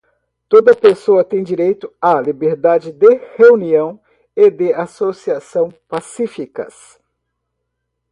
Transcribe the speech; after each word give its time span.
Toda 0.49 0.71
a 0.71 0.75
pessoa 0.75 1.23
tem 1.23 1.43
direito 1.43 1.93
à 2.01 2.19
liberdade 2.19 2.91
de 2.91 3.19
reunião 3.37 3.99
e 4.35 4.49
de 4.49 4.73
associação 4.73 5.69
pacíficas. 5.87 6.99